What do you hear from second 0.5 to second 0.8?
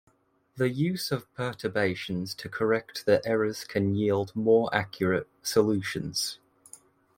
The